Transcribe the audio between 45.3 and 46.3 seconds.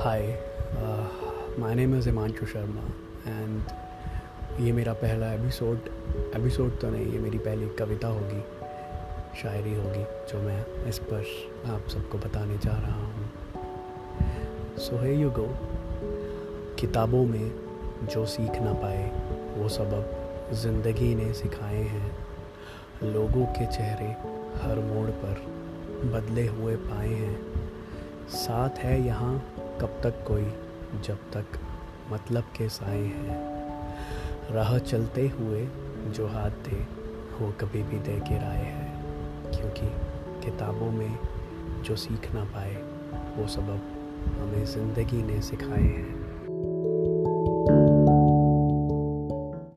सिखाए हैं।